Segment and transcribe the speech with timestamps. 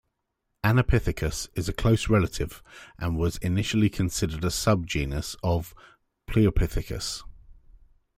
[0.63, 2.63] "Anapithecus" is a close relative
[2.97, 5.75] and was initially considered a subgenus of
[6.27, 7.21] "Pliopithecus".